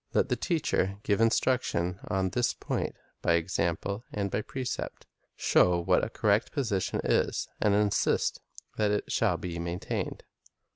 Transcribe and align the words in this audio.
Let 0.15 0.29
the 0.29 0.35
teacher 0.35 0.97
give 1.03 1.21
instruction 1.21 1.99
on 2.07 2.31
this 2.31 2.55
point 2.55 2.95
by 3.21 3.33
example 3.33 4.03
and 4.11 4.31
by 4.31 4.41
precept. 4.41 5.05
Show 5.35 5.77
what 5.79 6.03
a 6.03 6.09
correct 6.09 6.51
position 6.51 7.01
is, 7.03 7.47
and 7.61 7.75
insist 7.75 8.41
that 8.77 8.89
it 8.89 9.11
shall 9.11 9.37
be 9.37 9.59
maintained. 9.59 10.23